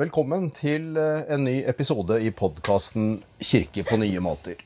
[0.00, 4.62] Velkommen til eh, en ny episode i podkasten 'Kirke på nye måter'.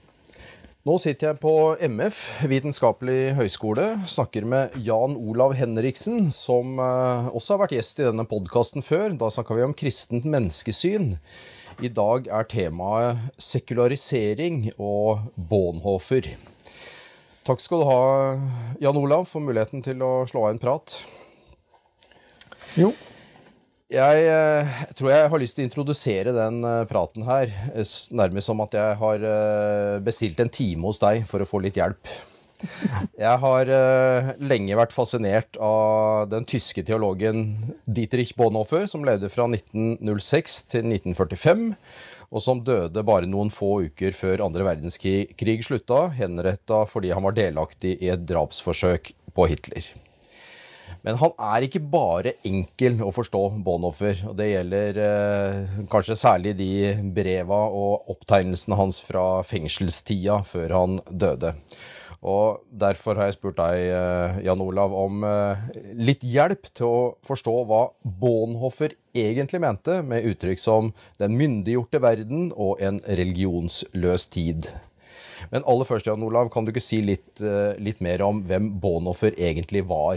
[0.86, 7.56] Nå sitter jeg på MF, Vitenskapelig høgskole, snakker med Jan Olav Henriksen, som eh, også
[7.56, 9.16] har vært gjest i denne podkasten før.
[9.18, 11.16] Da snakka vi om kristent menneskesyn.
[11.82, 16.28] I dag er temaet sekularisering og Bonhofer.
[17.42, 18.04] Takk skal du ha,
[18.86, 20.94] Jan Olav, for muligheten til å slå av en prat.
[22.78, 22.92] Jo,
[23.94, 28.50] Jeg, eh, tror jeg har lyst til å introdusere den eh, praten her, eh, nærmest
[28.50, 29.26] som at jeg har
[30.04, 32.10] bestilt en time hos deg for å få litt hjelp.
[33.20, 33.68] Jeg har
[34.40, 41.66] lenge vært fascinert av den tyske teologen Dietrich Bonhoeffer, som levde fra 1906 til 1945,
[42.30, 47.36] og som døde bare noen få uker før andre verdenskrig slutta, henretta fordi han var
[47.36, 49.92] delaktig i et drapsforsøk på Hitler.
[51.04, 54.22] Men han er ikke bare enkel å forstå, Bonhoffer.
[54.30, 56.70] Og det gjelder eh, kanskje særlig de
[57.16, 61.52] breva og opptegnelsene hans fra fengselstida før han døde.
[62.24, 65.66] Og derfor har jeg spurt deg, eh, Jan Olav, om eh,
[66.00, 72.48] litt hjelp til å forstå hva Bonhoffer egentlig mente med uttrykk som 'den myndiggjorte verden'
[72.56, 74.72] og 'en religionsløs tid'.
[75.52, 78.80] Men aller først, Jan Olav, kan du ikke si litt, eh, litt mer om hvem
[78.80, 80.16] Bonhoffer egentlig var?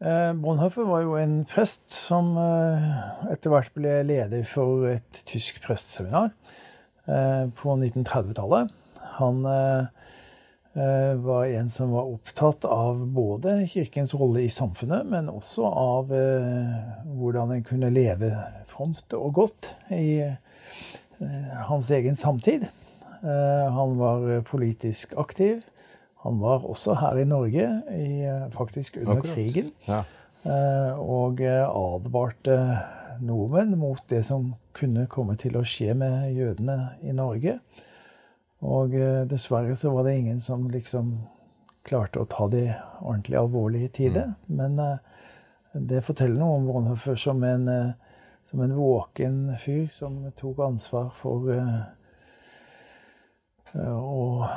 [0.00, 2.86] Eh, Bonhoeffer var jo en prest som eh,
[3.32, 6.32] etter hvert ble leder for et tysk prestseminar
[7.06, 8.72] eh, på 1930-tallet.
[9.20, 9.44] Han
[11.22, 17.52] var en som var opptatt av både kirkens rolle i samfunnet, men også av hvordan
[17.54, 18.32] en kunne leve
[18.66, 20.18] fromt og godt i
[21.68, 22.66] hans egen samtid.
[23.22, 25.62] Han var politisk aktiv.
[26.24, 29.34] Han var også her i Norge, i, eh, faktisk under Akkurat.
[29.34, 30.02] krigen, Ja.
[30.44, 32.56] eh, og eh, advarte
[33.20, 37.58] nordmenn mot det som kunne komme til å skje med jødene i Norge.
[38.64, 38.90] Og
[39.28, 41.18] dessverre så var det ingen som liksom
[41.84, 44.22] klarte å ta de ordentlig alvorlig i tide.
[44.48, 44.78] Men
[45.74, 47.68] det forteller noe om Bonhoeffer som en,
[48.44, 51.44] som en våken fyr som tok ansvar for
[53.76, 54.48] å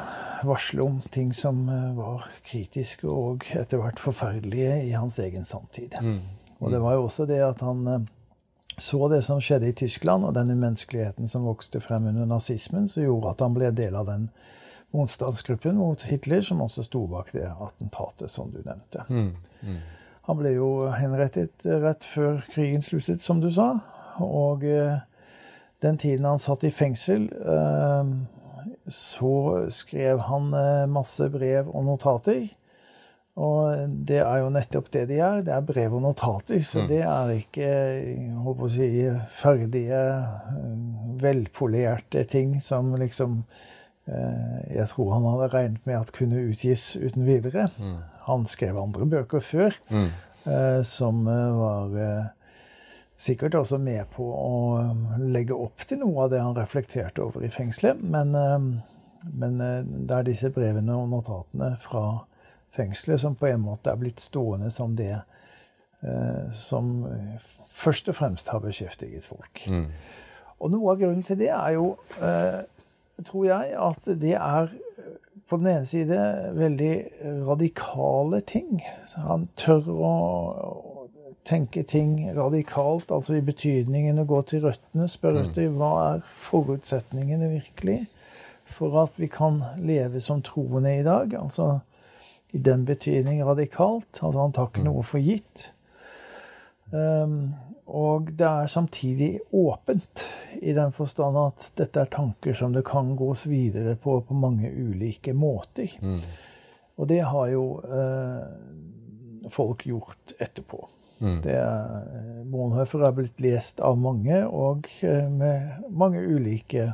[0.46, 5.98] varsle om ting som eh, var kritiske og etter hvert forferdelige i hans egen samtid.
[6.59, 8.06] Og det var jo også det at han eh,
[8.78, 13.03] så det som skjedde i Tyskland, og den umenneskeligheten som vokste frem under nazismen, som
[13.03, 14.28] gjorde at han ble del av den
[14.94, 19.04] motstandsgruppen mot Hitler, som også sto bak det attentatet som du nevnte.
[20.28, 23.80] Han ble jo henrettet rett før krigen sluttet, som du sa.
[24.24, 25.00] Og eh,
[25.81, 28.14] den tiden han satt i fengsel, eh,
[28.88, 32.48] så skrev han eh, masse brev og notater.
[33.38, 35.44] Og det er jo nettopp det de er.
[35.46, 36.58] Det er brev og notater.
[36.66, 37.68] Så det er ikke
[38.42, 38.88] håper å si,
[39.30, 40.00] ferdige,
[40.58, 40.72] eh,
[41.22, 43.44] velpolerte ting som liksom
[44.09, 47.68] eh, jeg tror han hadde regnet med at kunne utgis uten videre.
[48.28, 52.25] Han skrev andre bøker før eh, som eh, var eh,
[53.18, 57.46] sikkert også med på å eh, legge opp til noe av det han reflekterte over
[57.46, 58.02] i fengselet.
[58.04, 62.06] Men, eh, men eh, det er disse brevene og notatene fra
[62.78, 68.20] fengselet som på en måte er blitt stående som det eh, som eh, først og
[68.20, 69.66] fremst har beskjeftiget folk.
[70.58, 71.92] Og noe av grunnen til det er jo,
[73.28, 74.72] tror jeg, at det er
[75.46, 76.18] på den ene side
[76.58, 76.94] veldig
[77.46, 78.80] radikale ting.
[79.06, 80.97] Så han tør å
[81.47, 87.50] tenke ting radikalt, altså i betydningen å gå til røttene, spørre etter hva er forutsetningene
[87.56, 88.02] virkelig
[88.68, 91.34] for at vi kan leve som troende i dag.
[91.40, 91.80] Altså
[92.52, 94.19] i den betydning radikalt.
[94.22, 95.69] Altså han tar ikke noe for gitt.
[96.91, 97.56] Um,
[97.88, 100.25] og det er samtidig åpent,
[100.59, 104.72] i den forstand at dette er tanker som det kan gås videre på på mange
[104.72, 105.94] ulike måter.
[106.97, 108.44] Og det har jo eh,
[109.50, 110.86] folk gjort etterpå.
[111.44, 116.92] Det er, Bonhoeffer er blitt lest av mange, og eh, med mange ulike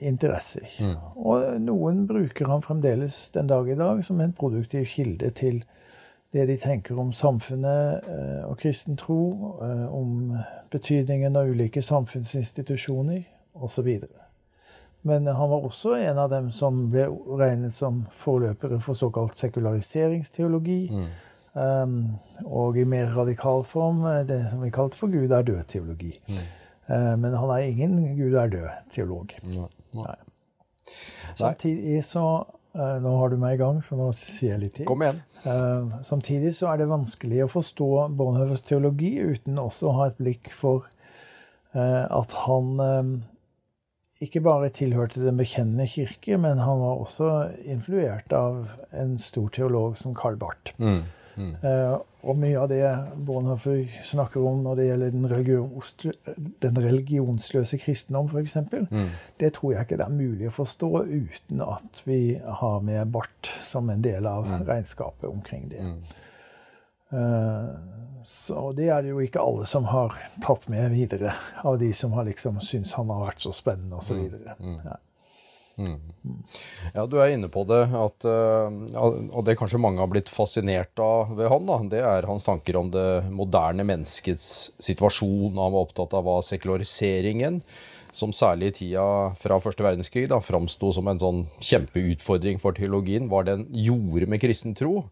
[0.00, 0.68] interesser.
[0.80, 0.98] interesser.
[1.16, 5.62] Og noen bruker han fremdeles den dag i dag som en produktiv kilde til
[6.32, 10.36] det de tenker om samfunnet eh, og kristen tro, eh, om
[10.72, 13.90] betydningen av ulike samfunnsinstitusjoner osv.
[15.02, 17.08] Men han var også en av dem som ble
[17.40, 20.80] regnet som forløpere for såkalt sekulariseringsteologi.
[21.52, 22.16] Um,
[22.48, 26.14] og i mer radikal form eh, det som vi kalte for Gud er død-teologi.
[26.32, 29.34] Eh, men han er ingen Gud er død-teolog.
[29.98, 30.14] Nei.
[31.36, 32.24] Samtidig så
[32.76, 34.88] uh, Nå har du meg i gang, så nå sier jeg litt til.
[34.88, 35.20] Kom igjen.
[35.44, 40.20] Uh, Samtidig så er det vanskelig å forstå Bonhoeffers teologi uten også å ha et
[40.20, 40.88] blikk for
[41.72, 42.66] at han
[44.20, 47.28] ikke bare tilhørte Den bekjennende kirke, men han var også
[47.64, 50.74] influert av en stor teolog som Karl Barth.
[50.76, 51.00] Mm.
[51.36, 51.52] Mm.
[51.62, 51.94] Uh,
[52.28, 52.82] og mye av det
[53.26, 55.70] Bonhoeffer snakker om når det gjelder den, religion,
[56.62, 59.08] den religionsløse kristendom, f.eks., mm.
[59.40, 62.20] det tror jeg ikke det er mulig å forstå uten at vi
[62.62, 64.60] har med bart som en del av mm.
[64.68, 65.86] regnskapet omkring det.
[67.12, 67.72] Uh,
[68.24, 70.14] så det er det jo ikke alle som har
[70.44, 71.34] tatt med videre,
[71.66, 74.20] av de som har liksom syntes han har vært så spennende osv.
[74.60, 74.78] Mm.
[74.84, 75.00] Ja.
[75.76, 75.98] Mm.
[76.92, 81.00] Ja, du er inne på det, at, eh, og det kanskje mange har blitt fascinert
[81.02, 85.56] av ved han, da, det er hans tanker om det moderne menneskets situasjon.
[85.56, 87.62] Han var opptatt av hva sekulariseringen
[88.12, 89.04] som særlig i tida
[89.40, 94.42] fra første verdenskrig da, framsto som en sånn kjempeutfordring for teologien, hva den gjorde med
[94.42, 95.06] kristen tro.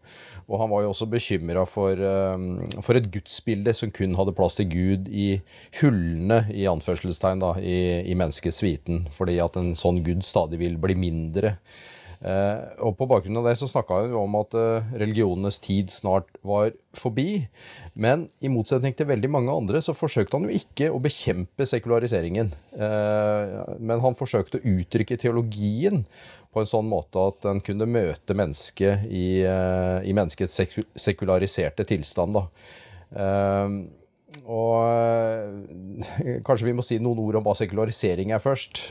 [0.45, 4.59] Og han var jo også bekymra for, um, for, et gudsbilde som kun hadde plass
[4.59, 5.29] til Gud i
[5.81, 10.77] hullene i anførselstegn da, i, i menneskets viten, fordi at en sånn Gud stadig vil
[10.81, 11.55] bli mindre.
[12.21, 16.29] Eh, og På bakgrunn av det så snakka hun om at eh, religionenes tid snart
[16.45, 17.47] var forbi.
[17.93, 22.51] Men i motsetning til veldig mange andre så forsøkte han jo ikke å bekjempe sekulariseringen.
[22.77, 26.05] Eh, men han forsøkte å uttrykke teologien
[26.51, 30.59] på en sånn måte at den kunne møte mennesket i, i menneskets
[30.99, 32.35] sekulariserte tilstand.
[32.35, 32.43] da.
[34.51, 34.83] Og
[36.47, 38.83] kanskje vi må si noen ord om hva sekularisering er først.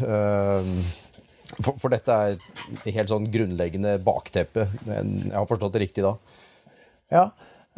[1.58, 4.68] For, for, dette er helt sånn grunnleggende bakteppe.
[4.86, 6.14] Jeg har forstått det riktig da?
[7.10, 7.24] Ja.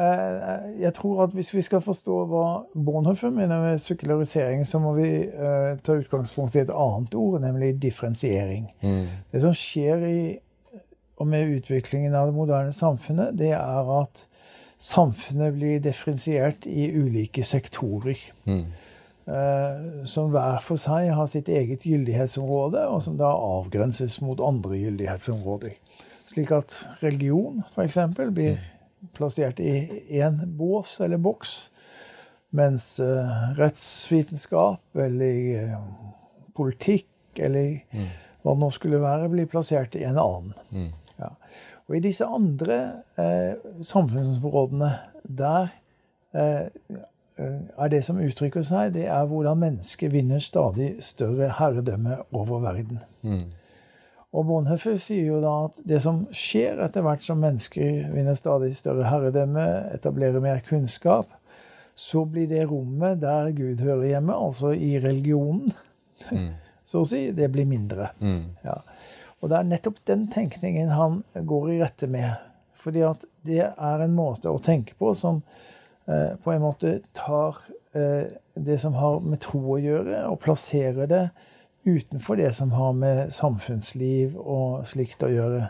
[0.00, 4.94] Eh, jeg tror at hvis vi skal forstå hva Bornhofer mener med sykularisering, så må
[4.96, 8.70] vi eh, ta utgangspunkt i et annet ord, nemlig differensiering.
[8.80, 9.04] Mm.
[9.32, 10.22] Det som skjer i,
[11.20, 14.26] og med utviklingen av det moderne samfunnet, det er at
[14.82, 18.18] samfunnet blir differensiert i ulike sektorer.
[18.48, 18.64] Mm.
[19.32, 24.76] Eh, som hver for seg har sitt eget gyldighetsområde, og som da avgrenses mot andre
[24.76, 25.76] gyldighetsområder.
[26.28, 27.96] Slik at religion f.eks.
[28.34, 28.60] blir
[29.16, 29.72] plassert i
[30.20, 31.54] én bås eller boks,
[32.52, 35.78] mens uh, rettsvitenskap eller uh,
[36.52, 38.10] politikk eller mm.
[38.44, 40.52] hva det nå skulle være, blir plassert i en annen.
[40.74, 40.90] Mm.
[41.22, 41.30] Ja.
[41.88, 42.76] Og i disse andre
[43.20, 44.90] eh, samfunnsområdene,
[45.24, 45.72] der
[47.40, 53.00] er det som uttrykker seg, det er hvordan mennesket vinner stadig større herredømme over verden.
[53.22, 53.46] Mm.
[54.32, 58.72] Og Bonhoeffer sier jo da at det som skjer etter hvert som mennesker vinner stadig
[58.76, 61.28] større herredømme, etablerer mer kunnskap,
[61.94, 65.74] så blir det rommet der Gud hører hjemme, altså i religionen,
[66.32, 66.48] mm.
[66.88, 68.12] så å si, det blir mindre.
[68.20, 68.56] Mm.
[68.64, 68.78] Ja.
[69.42, 72.32] Og det er nettopp den tenkningen han går i rette med.
[72.78, 75.80] Fordi at det er en måte å tenke på som Eh,
[76.44, 77.58] på en måte tar
[77.94, 81.26] eh, det som har med tro å gjøre, og plasserer det
[81.84, 85.62] utenfor det som har med samfunnsliv og slikt å gjøre.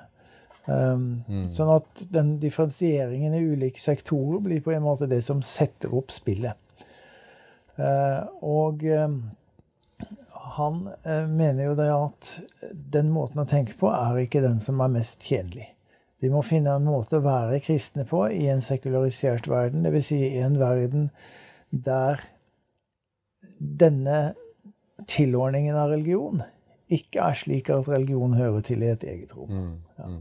[0.66, 1.46] Um, mm.
[1.54, 6.12] Sånn at den differensieringen i ulike sektorer blir på en måte det som setter opp
[6.14, 6.58] spillet.
[7.80, 9.16] Uh, og um,
[10.58, 12.32] han uh, mener jo det at
[12.92, 15.72] den måten å tenke på er ikke den som er mest tjenlig.
[16.22, 20.10] Vi må finne en måte å være kristne på i en sekularisert verden, dvs.
[20.12, 21.08] Si i en verden
[21.70, 22.22] der
[23.58, 24.34] denne
[25.10, 26.44] tilordningen av religion
[26.92, 29.50] ikke er slik at religion hører til i et eget rom.
[29.50, 30.10] Mm, ja.
[30.12, 30.20] Mm.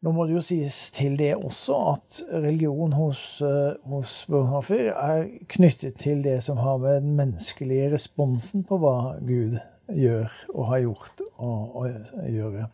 [0.00, 5.26] Nå må det jo sies til det også at religion hos, uh, hos Bonhoeffer er
[5.52, 9.58] knyttet til det som har med den menneskelige responsen på hva Gud
[9.92, 11.84] gjør og har gjort å
[12.30, 12.70] gjøre.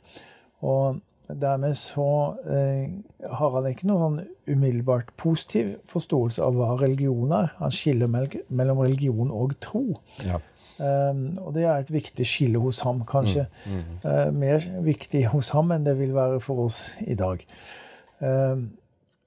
[0.62, 2.90] Og Dermed så eh,
[3.26, 7.50] har han ikke noen sånn umiddelbart positiv forståelse av hva religion er.
[7.59, 9.88] Han skiller mellom religion og tro.
[10.26, 10.38] Ja.
[10.76, 13.47] Um, og det er et viktig skille hos ham, kanskje.
[13.64, 14.00] Mm, mm.
[14.04, 17.42] Uh, mer viktig hos ham enn det vil være for oss i dag.
[18.21, 18.68] Um,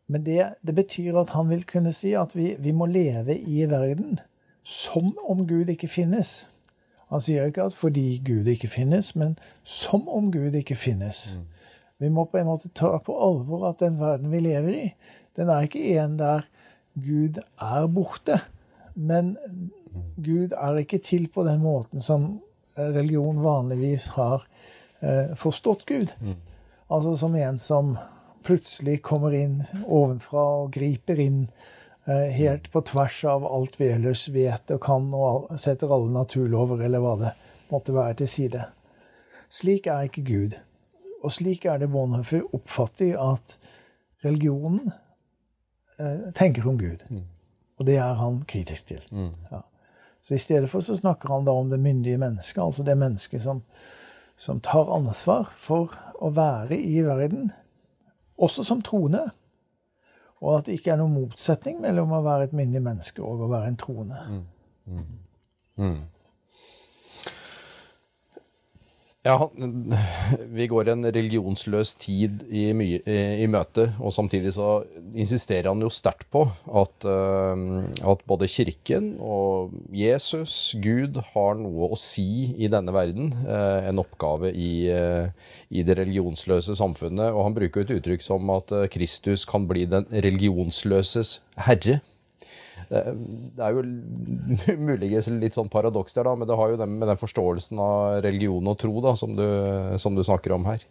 [0.10, 3.66] men det, det, betyr at han vil kunne si at vi, vi, må leve i
[3.70, 4.20] verden
[4.64, 6.48] som om Gud ikke finnes.
[7.10, 11.34] Han sier ikke at fordi Gud ikke finnes, men som om Gud ikke finnes.
[11.38, 11.46] Mm.
[12.00, 14.86] Vi må på en måte ta på alvor at den verden vi lever i,
[15.36, 16.46] den er ikke en der
[17.00, 18.40] Gud er borte.
[18.96, 19.36] Men
[20.16, 22.40] Gud er ikke til på den måten som
[22.80, 24.46] religion vanligvis har
[25.00, 26.14] eh, forstått Gud.
[26.22, 26.36] Mm.
[26.88, 27.98] Altså som en som
[28.46, 31.42] plutselig kommer inn ovenfra og griper inn
[32.08, 36.86] eh, helt på tvers av alt vi ellers vet og kan, og setter alle naturlover
[36.88, 37.36] eller hva det
[37.70, 38.66] måtte være, til side.
[39.50, 40.58] Slik er ikke Gud.
[41.24, 43.58] Og slik er det Bonhoeffer oppfatter at
[44.24, 44.92] religionen
[46.00, 47.04] eh, tenker om Gud.
[47.10, 47.26] Mm.
[47.80, 49.02] Og det er han kritisk til.
[49.12, 49.32] Mm.
[49.52, 49.64] Ja.
[50.22, 53.44] Så i stedet for så snakker han da om det myndige mennesket, altså det mennesket
[53.44, 53.62] som,
[54.38, 57.52] som tar ansvar for å være i verden,
[58.40, 59.30] også som troende.
[60.40, 63.52] Og at det ikke er noen motsetning mellom å være et myndig menneske og å
[63.52, 64.20] være en troende.
[64.28, 64.46] Mm.
[64.90, 65.10] Mm.
[65.80, 66.00] Mm.
[69.28, 69.36] Ja,
[70.58, 75.90] vi går en religionsløs tid i, mye, i, møte, og samtidig så insisterer han jo
[75.92, 77.84] sterkt på at, uh,
[78.14, 83.34] at, både Kirken og Jesus, Gud, har noe å si i denne verden.
[83.44, 85.28] Uh, en oppgave i, uh,
[85.68, 87.34] i, det religionsløse samfunnet.
[87.34, 92.00] Og han bruker et uttrykk som at Kristus kan bli den religionsløses herre.
[92.90, 93.84] Det er jo
[94.90, 98.20] muligens litt sånn paradoks der, da, men det har jo den, med den forståelsen av
[98.26, 99.46] religion og tro da, som du,
[100.02, 100.86] som du snakker om her.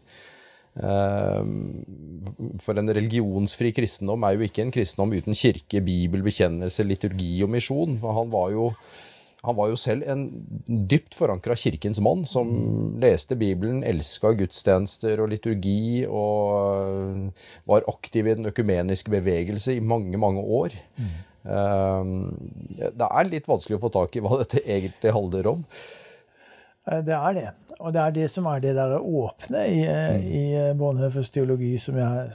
[0.79, 1.83] Ehm,
[2.63, 7.53] for en religionsfri kristendom er jo ikke en kristendom uten kirke, bibel, bekjennelse, liturgi og
[7.55, 7.99] misjon.
[8.05, 8.71] Han var jo,
[9.47, 10.25] han var jo selv en
[10.67, 12.49] dypt forankra kirkens mann, som
[12.99, 17.31] leste Bibelen, elska gudstjenester og liturgi, og
[17.71, 20.75] var aktiv i den økumeniske bevegelse i mange, mange år.
[20.99, 21.15] Mm.
[21.49, 22.19] Ehm,
[22.77, 25.65] det er litt vanskelig å få tak i hva dette egentlig handler om.
[26.89, 27.49] Eh, det er det.
[27.79, 30.25] Og det er det som er det der åpne i, eh, mm.
[30.27, 32.27] i eh, Bonhoeffers teologi, som jeg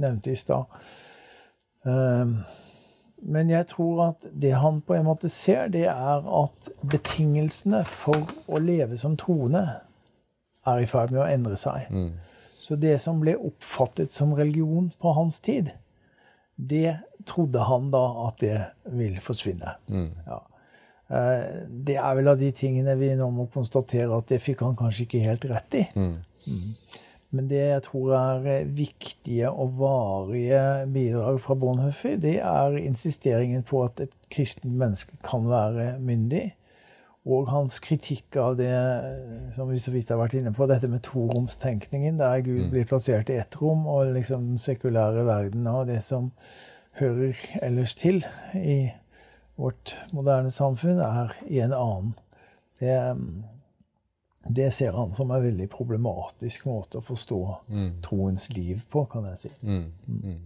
[0.00, 0.66] nevnte i stad.
[3.20, 8.30] Men jeg tror at det han på en måte ser, det er at betingelsene for
[8.48, 9.64] å leve som troende
[10.68, 11.88] er i ferd med å endre seg.
[11.92, 12.14] Mm.
[12.60, 15.72] Så det som ble oppfattet som religion på hans tid,
[16.56, 16.98] det
[17.28, 18.56] trodde han da at det
[18.96, 19.76] vil forsvinne.
[19.88, 20.10] Mm.
[20.26, 20.40] Ja.
[21.10, 21.44] Eh,
[21.88, 25.06] det er vel av de tingene vi nå må konstatere at det fikk han kanskje
[25.06, 25.86] ikke helt rett i.
[25.96, 26.18] Mm.
[27.30, 27.36] Mm.
[27.36, 33.84] Men det jeg tror er viktige og varige bidrag fra Bonhoeffer, det er insisteringen på
[33.84, 36.50] at et kristent menneske kan være myndig.
[37.30, 38.72] Og hans kritikk av det
[39.52, 42.70] som vi så vidt har vært inne på, dette med toromstenkningen, der Gud mm.
[42.72, 46.30] blir plassert i ett rom, og liksom den sekulære verden og det som
[46.98, 48.24] hører ellers til
[48.56, 48.90] i
[49.60, 52.14] vårt moderne samfunn, er i en annen.
[52.80, 52.96] Det,
[54.48, 57.90] det ser han som en veldig problematisk måte å forstå mm.
[58.04, 59.50] troens liv på, kan jeg si.
[59.60, 59.90] Mm.
[60.06, 60.38] Mm.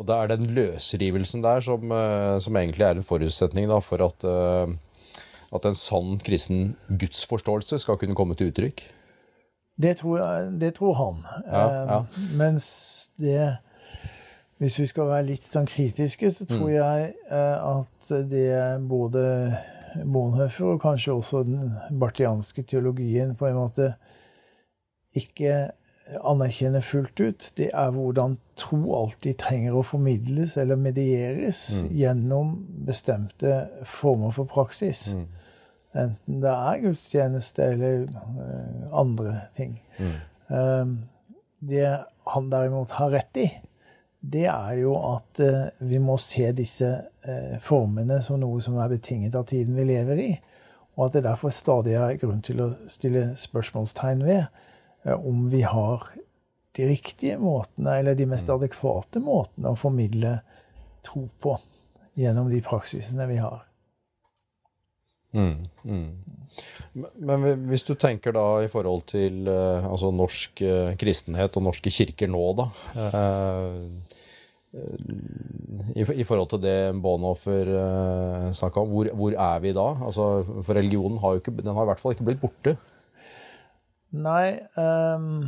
[0.00, 4.02] Og det er den løsrivelsen der som, eh, som egentlig er en forutsetning da, for
[4.02, 4.74] at, eh,
[5.54, 8.82] at en sann kristen gudsforståelse skal kunne komme til uttrykk?
[9.82, 11.22] Det tror, jeg, det tror han.
[11.46, 12.00] Ja, ja.
[12.00, 12.66] Eh, mens
[13.20, 13.52] det
[14.62, 16.74] hvis vi skal være litt sånn kritiske, så tror mm.
[16.76, 18.50] jeg eh, at det
[18.86, 19.22] både
[20.00, 21.70] Bonhoeffer og kanskje også den
[22.00, 23.92] bartianske teologien på en måte
[25.18, 25.72] ikke
[26.26, 31.92] anerkjenner fullt ut, det er hvordan tro alltid trenger å formidles eller medieres mm.
[32.00, 32.52] gjennom
[32.86, 35.12] bestemte former for praksis.
[35.16, 35.26] Mm.
[36.02, 39.76] Enten det er gudstjeneste eller uh, andre ting.
[39.98, 40.14] Mm.
[40.48, 40.94] Um,
[41.62, 41.86] det
[42.32, 43.48] han derimot har rett i,
[44.22, 46.88] det er jo at eh, vi må se disse
[47.26, 50.30] eh, formene som noe som er betinget av tiden vi lever i.
[50.94, 55.64] Og at det derfor stadig er grunn til å stille spørsmålstegn ved eh, om vi
[55.66, 56.06] har
[56.78, 58.54] de riktige måtene, eller de mest mm.
[58.54, 60.38] adekvate måtene å formidle
[61.04, 61.58] tro på
[62.16, 63.66] gjennom de praksisene vi har.
[65.32, 66.06] Mm, mm.
[67.24, 71.92] Men hvis du tenker da i forhold til uh, altså norsk uh, kristenhet og norske
[71.92, 72.66] kirker nå, da.
[72.92, 74.12] Uh,
[74.72, 79.88] i, i, forhold til det Bonhoffer eh, snakka om, hvor, hvor, er vi da?
[80.06, 82.76] Altså, for religionen har jo ikke, den har i hvert fall ikke blitt borte.
[84.12, 85.44] Nei um,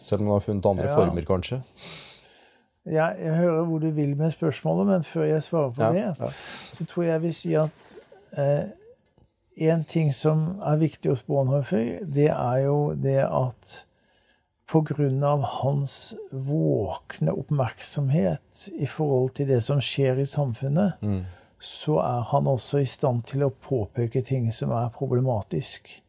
[0.00, 0.96] Selv om den har funnet andre ja.
[0.96, 1.60] former, kanskje?
[2.88, 6.06] Ja, jeg hører hvor du vil med spørsmålet, men før jeg svarer på ja, det,
[6.20, 6.30] ja.
[6.72, 7.84] så tror jeg jeg vil si at
[8.38, 8.64] uh,
[9.56, 13.82] en ting som er viktig hos Bonhoeffer, det er jo det at
[14.72, 15.36] pga.
[15.62, 21.24] hans våkne oppmerksomhet i forhold til det som skjer i samfunnet, mm.
[21.60, 26.02] så er han også i stand til å påpeke ting som er problematisk,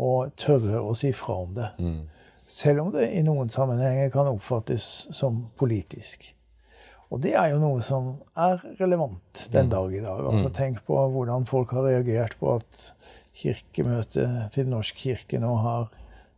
[0.00, 1.68] og tørre å si fra om det.
[1.78, 2.08] Mm.
[2.50, 6.32] Selv om det i noen sammenhenger kan oppfattes som politisk.
[7.10, 9.72] Og det er jo noe som er relevant den mm.
[9.72, 10.20] dag i dag.
[10.30, 10.54] Altså mm.
[10.54, 12.84] Tenk på hvordan folk har reagert på at
[13.40, 15.90] kirkemøtet til Norsk kirke nå har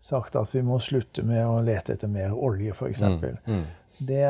[0.03, 3.05] sagt at vi må slutte med å lete etter mer olje, f.eks.
[3.05, 3.65] Mm, mm.
[4.03, 4.25] Det,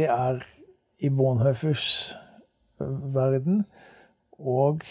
[0.00, 0.40] det er
[1.02, 2.16] i Bonhoeffers
[3.14, 3.62] verden
[4.38, 4.82] og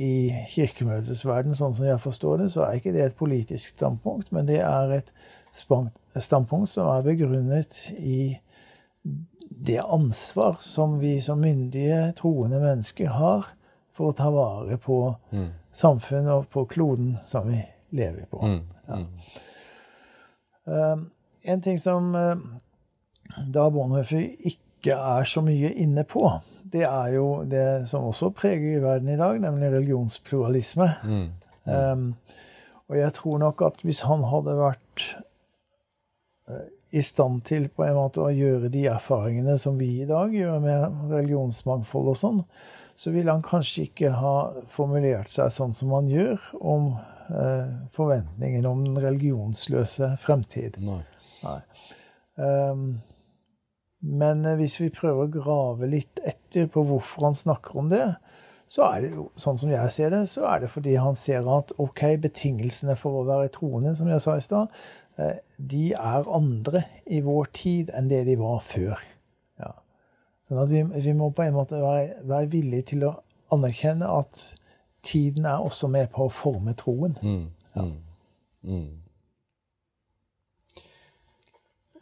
[0.00, 4.30] i Kirkemøtets verden, sånn som jeg forstår det, så er ikke det et politisk standpunkt,
[4.32, 5.10] men det er et
[5.52, 8.38] standpunkt som er begrunnet i
[9.50, 13.46] det ansvar som vi som myndige, troende mennesker har
[13.92, 15.48] for å ta vare på Mm.
[15.72, 18.40] samfunnet og på kloden som vi lever på.
[18.46, 18.62] Mm.
[18.88, 18.98] Ja.
[20.68, 20.98] Uh,
[21.42, 22.36] en ting som uh,
[23.48, 26.28] da Bonhoeffer ikke er så mye inne på,
[26.62, 30.88] det er jo det som også preger verden i dag, nemlig religionspluralisme.
[31.04, 31.28] Mm.
[31.64, 32.14] Um,
[32.88, 35.06] og jeg tror nok at hvis han hadde vært
[36.48, 40.32] uh, i stand til på en måte å gjøre de erfaringene som vi i dag
[40.34, 42.40] gjør med religionsmangfold og sånn,
[42.98, 44.34] så ville han kanskje ikke ha
[44.70, 46.88] formulert seg sånn som han gjør om
[47.28, 50.80] eh, forventningen om den religionsløse fremtid.
[50.82, 51.02] Nei.
[51.44, 51.60] Nei.
[52.38, 52.88] Um,
[54.00, 58.06] men eh, hvis vi prøver å grave litt etter på hvorfor han snakker om det,
[58.68, 61.46] så er det jo, sånn som jeg ser det, så er det fordi han ser
[61.48, 64.74] at ok, betingelsene for å være troende, som jeg sa i stad,
[65.58, 69.00] de er andre i vår tid enn det de var før.
[69.58, 69.72] Ja.
[70.48, 73.16] Sånn at vi, vi må på en måte være, være villige til å
[73.54, 74.44] anerkjenne at
[75.02, 77.16] tiden er også med på å forme troen.
[77.22, 77.44] Mm.
[77.78, 77.94] Mm.
[78.62, 78.88] Mm.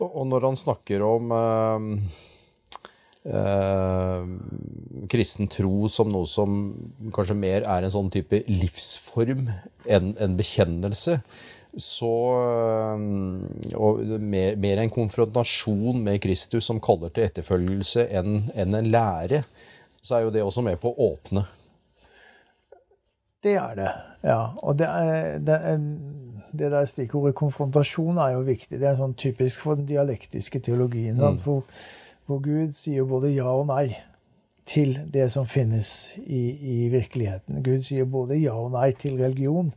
[0.00, 1.84] Og og når han snakker om eh,
[3.32, 4.26] eh,
[5.12, 6.58] kristen tro som noe som
[7.16, 9.46] kanskje mer er en sånn type livsform
[9.88, 11.20] enn en bekjennelse,
[11.76, 18.90] så eh, mer, mer en konfrontasjon med Kristus som kaller til etterfølgelse enn en, en
[18.90, 19.42] lære,
[20.00, 21.44] så er jo det også med på å åpne.
[23.44, 23.92] Det er det,
[24.26, 24.40] ja.
[24.62, 25.84] Og det, er, det, er,
[26.56, 28.80] det der stikkordet konfrontasjon er jo viktig.
[28.80, 31.20] Det er sånn typisk for den dialektiske teologien.
[31.20, 31.44] sant?
[31.44, 31.66] For,
[32.26, 33.90] for Gud sier både ja og nei
[34.66, 37.62] til det som finnes i, i virkeligheten.
[37.62, 39.70] Gud sier både ja og nei til religion.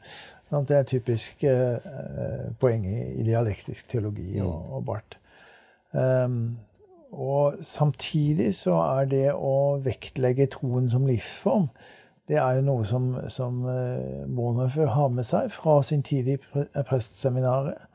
[0.50, 5.20] Det er typisk eh, poeng i, dialektisk teologi og, bart.
[5.92, 6.58] Um,
[7.12, 11.70] og samtidig så er det å vektlegge troen som livsform
[12.30, 16.36] det er jo noe som, som eh, Bonhoeffer har med seg fra sin tid i
[16.38, 17.88] prestseminaret.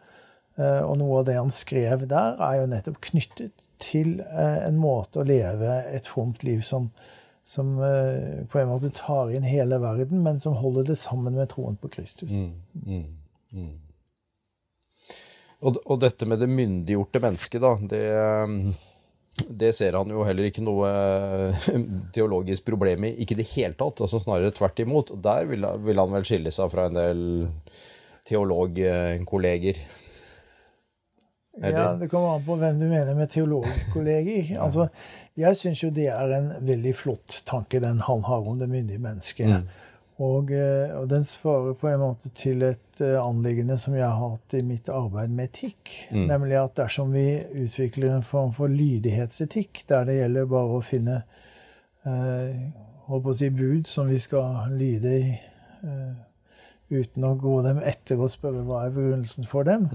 [0.59, 4.81] Eh, Og noe av det han skrev der, er jo nettopp knyttet til eh, en
[4.81, 6.90] måte å leve et fromt liv som,
[7.45, 11.51] som eh, på en måte tar inn hele verden, men som holder det sammen med
[11.53, 12.39] troen på Kristus.
[15.65, 18.03] Og, og dette med det myndiggjorte mennesket, da, det,
[19.49, 21.69] det ser han jo heller ikke noe eh,
[22.17, 23.15] teologisk problem i.
[23.25, 25.13] Ikke i det hele tatt, altså snarere tvert imot.
[25.25, 27.23] Der vil, vil han vel skille seg fra en del
[28.29, 29.81] teologkolleger.
[31.62, 34.57] Ja, Det kommer an på hvem du mener med teologkolleger.
[34.61, 34.88] Altså,
[35.38, 38.99] jeg syns jo det er en veldig flott tanke, den han har om det myndige
[38.99, 39.49] mennesket.
[40.19, 44.19] Og, eh, og den svarer på en måte til et eh, anliggende som jeg har
[44.31, 45.90] hatt i mitt arbeid med etikk.
[46.31, 51.17] Nemlig at dersom vi utvikler en form for lydighetsetikk, der det gjelder bare å finne
[52.07, 52.61] eh,
[53.09, 55.35] holdt på å si bud som vi skal lyde i,
[55.83, 56.14] eh,
[56.95, 59.88] uten å gå dem etter og spørre hva er begrunnelsen for dem,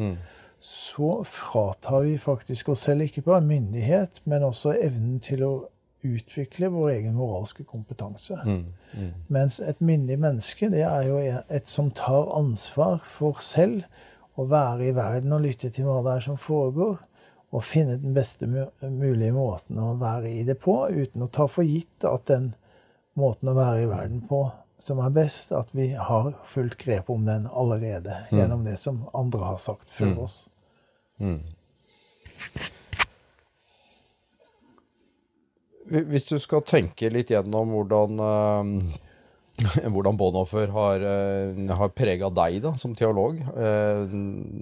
[0.59, 5.53] så fratar vi faktisk oss selv ikke bare myndighet, men også evnen til å
[6.03, 8.37] utvikle vår egen moralske kompetanse.
[9.27, 13.83] Mens et myndig menneske det er jo et som tar ansvar for selv
[14.39, 16.99] å være i verden og lytte til hva det er som foregår,
[17.49, 21.65] og finne den beste mulige måten å være i det på, uten å ta for
[21.65, 22.51] gitt at den
[23.19, 24.43] måten å være i verden på
[24.79, 29.51] som er best, at vi har fullt grep om den allerede gjennom det som andre
[29.51, 30.37] har sagt før oss.
[35.89, 42.59] Hvis du skal tenke litt gjennom hvordan, uh, hvordan Bonhoffer har, uh, har prega deg
[42.63, 44.03] da, som teolog eh,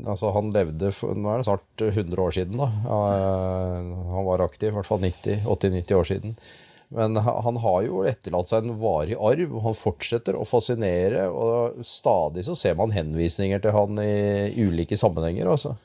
[0.07, 2.57] altså Han levde for, nå er det snart 100 år siden.
[2.57, 2.71] da.
[2.71, 6.39] Eh, han var aktiv, i hvert fall 80-90 år siden.
[6.95, 11.25] Men han har jo etterlatt seg en varig arv, og han fortsetter å fascinere.
[11.27, 15.51] Og stadig så ser man henvisninger til han i ulike sammenhenger.
[15.51, 15.75] altså.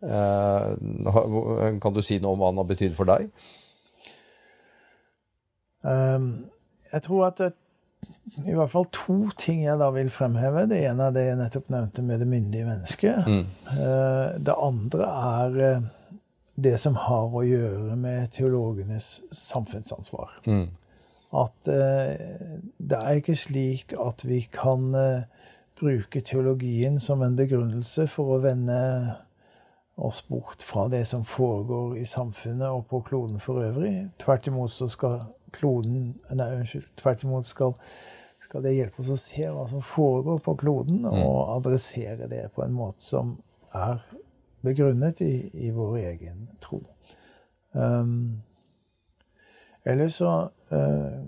[0.00, 3.28] Eh, kan du si noe om hva han har betydd for deg?
[5.84, 6.32] Um,
[6.90, 7.52] jeg tror at det,
[8.46, 10.66] i hvert fall to ting jeg da vil fremheve.
[10.70, 13.30] Det ene er det jeg nettopp nevnte med det myndige mennesket.
[13.74, 15.88] Eh, det andre er eh,
[16.62, 20.36] det som har å gjøre med teologenes samfunnsansvar.
[21.30, 25.26] At eh, det er ikke slik at vi kan eh,
[25.80, 28.78] bruke teologien som en begrunnelse for å vende
[30.00, 34.08] oss bort fra det som foregår i samfunnet og på kloden for øvrig.
[34.18, 35.20] Tvert imot så skal
[35.54, 36.88] kloden Nei, unnskyld.
[37.00, 37.74] Tvert imot skal,
[38.40, 42.64] skal det hjelpe oss å se hva som foregår på kloden, og adressere det på
[42.64, 43.36] en måte som
[43.76, 44.00] er
[44.62, 46.82] begrunnet i, i vår egen tro.
[47.72, 48.42] Um,
[49.86, 51.20] ellers så uh,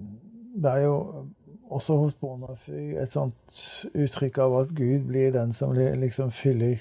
[0.63, 1.27] Det er jo
[1.71, 3.55] også hos Bonafy et sånt
[3.95, 6.77] uttrykk av at Gud blir den som liksom fyller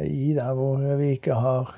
[0.00, 1.74] i der hvor vi ikke har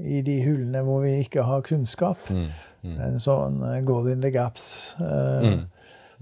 [0.00, 2.18] I de hullene hvor vi ikke har kunnskap.
[2.30, 2.48] Mm,
[2.82, 2.96] mm.
[3.00, 4.96] En sånn God in the gaps.
[4.98, 5.60] Uh, mm.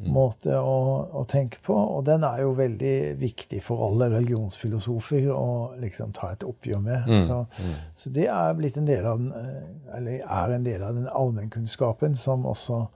[0.03, 0.13] Mm.
[0.13, 0.79] måte å,
[1.15, 1.75] å, tenke på.
[1.75, 7.07] Og den er jo veldig viktig for alle religionsfilosofer å liksom ta et oppgjør med.
[7.07, 7.21] Mm.
[7.23, 7.73] Så, mm.
[7.95, 11.07] så, det er blitt en del av den, eh, eller er en del av den
[11.09, 12.87] allmennkunnskapen som også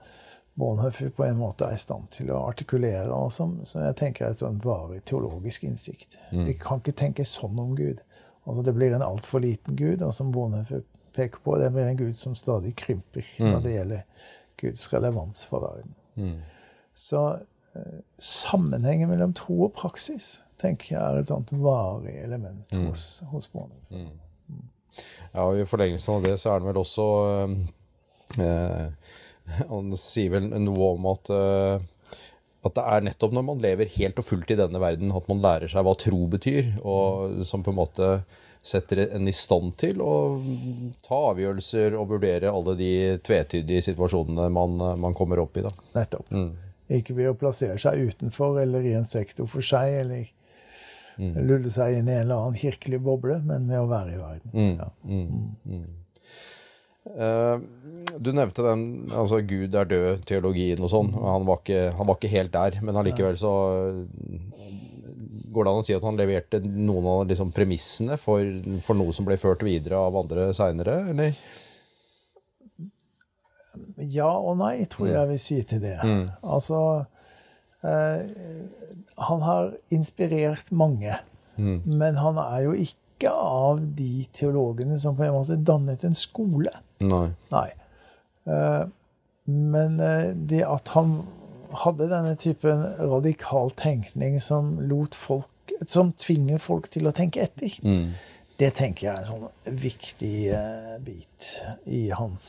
[0.57, 4.25] Bonhoeffer på en måte er i stand til å artikulere, og som, som jeg tenker
[4.25, 6.17] er et sånn varig teologisk innsikt.
[6.31, 6.47] Mm.
[6.47, 8.01] Vi kan ikke tenke sånn om Gud.
[8.41, 10.81] Altså Det blir en altfor liten Gud, og som Bonhoeffer
[11.13, 13.51] peker på, det blir en Gud som stadig krymper mm.
[13.51, 15.93] når det gjelder Guds relevans for verden.
[16.97, 17.23] Så
[17.77, 22.87] eh, sammenhengen mellom tro og praksis tenker jeg er et sånt varig element mm.
[22.89, 23.51] hos, hos.
[23.53, 24.07] Mm.
[24.49, 24.63] Mm.
[25.33, 27.53] Ja, og I forlengelsen av det så er det vel også eh,
[28.47, 29.13] eh,
[29.69, 31.85] Han sier vel noe om at eh,
[32.65, 35.39] at det er nettopp når man lever helt og fullt i denne verden, at man
[35.39, 38.09] lærer seg hva tro betyr, og som på en måte
[38.65, 40.15] setter en i stand til å
[41.05, 42.91] ta avgjørelser og vurdere alle de
[43.23, 45.63] tvetydige situasjonene man, man kommer opp i.
[45.63, 45.71] Da.
[45.95, 46.33] Nettopp.
[46.33, 46.49] Mm.
[46.87, 50.29] Ikke ved å plassere seg utenfor eller i en sektor for seg, eller
[51.19, 51.33] mm.
[51.49, 54.53] lulle seg inn i en eller annen kirkelig boble, men ved å være i verden.
[54.53, 54.75] Mm.
[54.79, 55.85] Ja.
[57.07, 57.61] Uh,
[58.19, 58.81] du nevnte den
[59.15, 61.13] altså Gud er død-teologien og sånn.
[61.15, 63.53] Han, han var ikke helt der, men allikevel så
[65.47, 68.43] Går det an å si at han leverte noen av liksom premissene for,
[68.83, 71.37] for, noe som ble ført videre av andre seinere, eller?
[73.97, 75.97] Ja og nei, tror jeg vil si til det.
[76.03, 76.27] Mm.
[76.43, 76.81] Altså
[77.83, 78.21] eh,
[79.29, 81.17] Han har inspirert mange.
[81.57, 81.81] Mm.
[81.85, 86.73] Men han er jo ikke av de teologene som på en måte dannet en skole.
[87.01, 87.27] Nei.
[87.53, 87.67] nei.
[88.47, 88.85] Eh,
[89.47, 91.21] men eh, det at han
[91.83, 95.51] hadde denne typen radikal tenkning som lot folk
[95.87, 97.73] Som tvinger folk til å tenke etter.
[97.83, 98.13] Mm.
[98.57, 101.47] Det tenker jeg er en sånn viktig uh, bit
[101.93, 102.47] i hans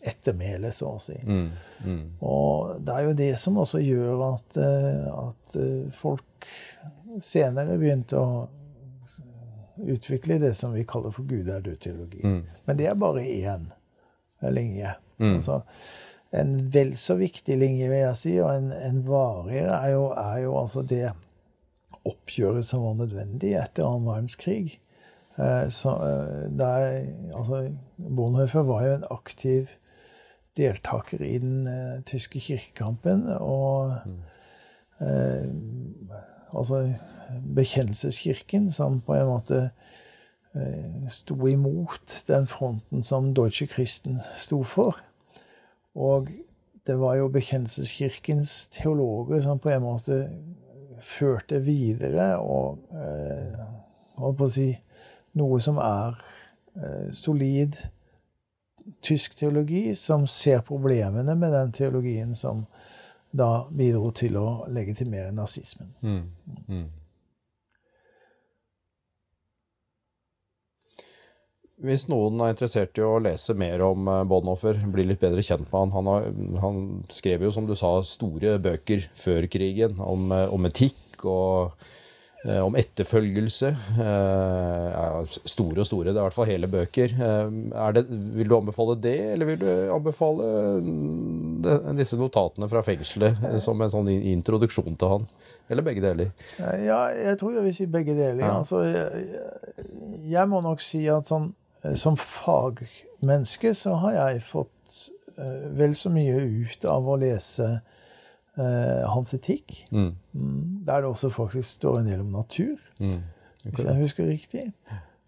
[0.00, 1.18] ettermæle, så å si.
[1.26, 1.50] Mm,
[1.84, 2.04] mm.
[2.24, 6.48] Og det er jo det som også gjør at, uh, at uh, folk
[7.20, 8.46] senere begynte å
[9.92, 12.22] utvikle det som vi kaller for Gud er død-teologi.
[12.24, 12.40] Mm.
[12.64, 13.66] Men det er bare én
[14.56, 14.94] linje.
[15.20, 15.34] Mm.
[15.34, 15.58] Altså,
[16.32, 20.38] en vel så viktig linje, vil jeg si, og en, en varigere, er jo, er
[20.46, 21.10] jo altså det
[22.08, 24.91] oppgjøret som var nødvendig etter annen verdenskrig Eh,
[25.70, 27.70] så eh, der, altså,
[28.16, 29.66] Bonhoeffer var jo en aktiv
[30.56, 33.24] deltaker i den uh, tyske kirkekampen.
[33.40, 33.94] Og
[35.00, 35.48] uh,
[36.52, 36.92] altså
[37.54, 39.70] Bekjennelseskirken, som på en måte
[40.54, 45.00] uh, sto imot den fronten som Deutsche Christen sto for.
[45.94, 46.28] Og
[46.86, 50.28] det var jo Bekjennelseskirkens teologer som på en måte
[51.00, 52.78] førte videre og
[54.18, 54.66] holdt på å si
[55.38, 56.16] noe som er
[56.76, 57.76] eh, solid
[59.02, 62.64] tysk teologi, som ser problemene med den teologien som
[63.32, 65.94] da bidro til å legitimere nazismen.
[66.02, 66.24] Mm.
[66.68, 66.90] Mm.
[71.82, 75.66] Hvis noen er interessert i å lese mer om eh, Bonhoffer, bli litt bedre kjent
[75.66, 76.28] med han han, har,
[76.62, 81.88] han, skrev jo, som du sa, store bøker før krigen om, eh, om etikk og
[82.42, 83.68] om etterfølgelse.
[84.02, 86.10] Eh, store og store.
[86.10, 87.14] Det er i hvert fall hele bøker.
[87.14, 88.04] Eh, det,
[88.36, 90.48] vil du anbefale det, eller vil du anbefale
[91.98, 95.28] disse notatene fra fengselet som en sånn introduksjon til han?
[95.70, 96.34] Eller begge deler?
[96.58, 98.42] Ja, jeg tror jeg vil si begge deler.
[98.42, 98.56] Ja.
[98.58, 99.26] Altså, jeg,
[100.34, 101.52] jeg, må nok si at sånn,
[101.98, 104.98] som fagmenneske så har jeg fått
[105.78, 107.68] vel så mye ut av å lese
[108.58, 109.84] eh, hans etikk.
[109.90, 110.12] Mm.
[110.34, 113.22] Mm, der det også faktisk står en del om natur, mm.
[113.64, 114.66] hvis jeg husker riktig.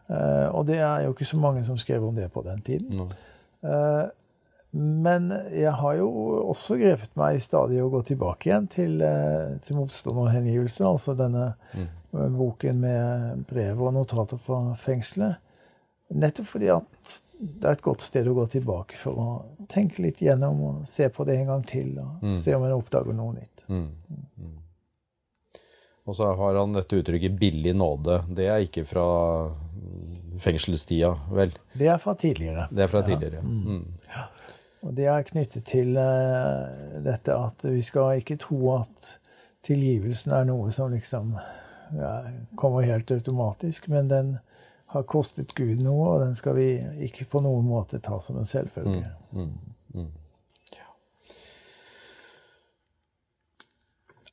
[0.08, 3.08] Uh, og det er jo ikke så mange som skrev om det på den tiden.
[3.62, 4.10] Uh,
[4.74, 6.08] men jeg har jo
[6.50, 8.96] også grepet meg i stadig å gå tilbake igjen til,
[9.62, 12.34] til motstand og hengivelse, altså denne mm.
[12.34, 15.38] boken med brev og notater fra fengselet.
[16.10, 19.28] Nettopp fordi at det er et godt sted å gå tilbake for å
[19.70, 21.94] tenke litt gjennom og se på det en gang til.
[22.00, 22.34] Og mm.
[22.38, 23.64] se om en oppdager noe nytt.
[23.68, 23.88] Mm.
[26.04, 26.10] Mm.
[26.10, 28.22] Og så har han dette uttrykket 'billig nåde'.
[28.28, 29.08] Det er ikke fra
[30.38, 31.52] fengselstida, vel?
[31.72, 32.68] Det er fra tidligere.
[32.70, 33.42] Det er fra tidligere, ja.
[33.42, 33.64] Mm.
[33.64, 33.84] Mm.
[34.08, 34.24] ja.
[34.84, 39.18] Og det er knyttet til uh, dette at vi skal ikke tro at
[39.64, 41.38] tilgivelsen er noe som liksom
[41.96, 42.18] ja,
[42.56, 44.38] kommer helt automatisk, men den
[44.94, 46.68] har kostet Gud noe, og den skal vi
[47.06, 49.08] ikke på noen måte ta som en selvfølge.
[49.32, 49.54] Mm, mm,
[49.94, 50.10] mm.
[50.76, 50.86] Ja.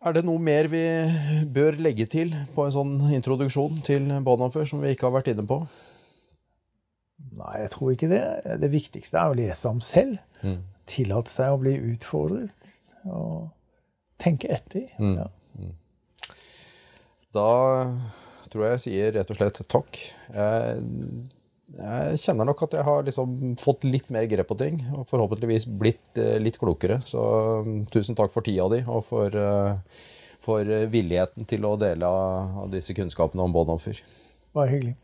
[0.02, 0.82] Er det noe mer vi
[1.54, 5.46] bør legge til på en sånn introduksjon til Bonhoeffer som vi ikke har vært inne
[5.46, 5.60] på?
[7.38, 8.24] Nei, jeg tror ikke det.
[8.64, 10.18] Det viktigste er å lese ham selv.
[10.42, 10.64] Mm.
[10.90, 12.66] Tillate seg å bli utfordret.
[13.06, 13.52] Og
[14.22, 14.90] tenke etter.
[14.98, 15.20] Mm.
[15.22, 15.30] Ja.
[17.32, 17.52] Da
[18.52, 20.02] tror jeg jeg sier rett og slett takk.
[20.34, 20.82] Jeg,
[21.78, 25.68] jeg kjenner nok at jeg har liksom fått litt mer grep på ting, og forhåpentligvis
[25.82, 27.00] blitt eh, litt klokere.
[27.08, 27.22] Så
[27.66, 30.02] mm, tusen takk for tida di, og for, eh,
[30.44, 34.02] for villigheten til å dele av disse kunnskapene om Bonhoffer.
[34.56, 34.98] Bare hyggelig.